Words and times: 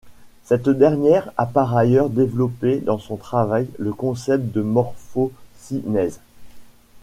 Cette 0.45 0.67
dernière 0.67 1.29
a 1.37 1.45
par 1.45 1.77
ailleurs 1.77 2.09
développé 2.09 2.79
dans 2.79 2.97
son 2.97 3.17
travail 3.17 3.67
le 3.77 3.93
concept 3.93 4.45
de 4.45 4.63
morphocinèse. 4.63 6.19